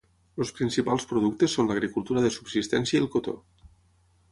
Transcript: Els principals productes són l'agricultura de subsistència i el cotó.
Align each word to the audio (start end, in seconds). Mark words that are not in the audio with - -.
Els 0.43 0.53
principals 0.59 1.05
productes 1.11 1.53
són 1.59 1.69
l'agricultura 1.73 2.25
de 2.25 2.33
subsistència 2.39 2.99
i 2.99 3.03
el 3.05 3.09
cotó. 3.17 3.37